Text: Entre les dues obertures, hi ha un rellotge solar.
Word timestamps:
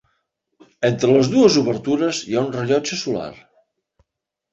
Entre 0.87 1.09
les 1.15 1.29
dues 1.33 1.57
obertures, 1.61 2.21
hi 2.31 2.37
ha 2.39 2.43
un 2.45 2.49
rellotge 2.55 2.99
solar. 3.03 3.29